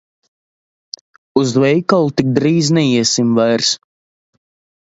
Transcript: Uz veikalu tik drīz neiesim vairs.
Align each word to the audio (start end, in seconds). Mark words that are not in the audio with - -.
Uz 1.41 1.53
veikalu 1.65 2.09
tik 2.21 2.33
drīz 2.39 2.73
neiesim 2.79 3.33
vairs. 3.41 3.71